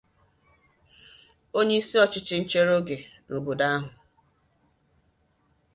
[1.57, 2.97] onyeisi ọchịchị nchere oge
[3.29, 3.89] n'obodo ahụ